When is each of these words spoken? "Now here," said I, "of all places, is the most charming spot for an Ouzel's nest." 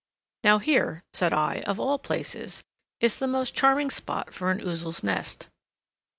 "Now 0.43 0.57
here," 0.57 1.03
said 1.13 1.31
I, 1.31 1.59
"of 1.67 1.79
all 1.79 1.99
places, 1.99 2.63
is 3.01 3.19
the 3.19 3.27
most 3.27 3.53
charming 3.53 3.91
spot 3.91 4.33
for 4.33 4.49
an 4.49 4.59
Ouzel's 4.59 5.03
nest." 5.03 5.47